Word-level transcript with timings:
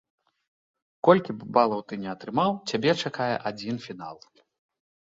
Колькі 1.07 1.31
б 1.41 1.49
балаў 1.59 1.85
ты 1.91 2.01
ні 2.05 2.09
атрымаў, 2.15 2.51
цябе 2.73 2.99
чакае 3.01 3.31
адзін 3.55 3.75
фінал. 3.89 4.17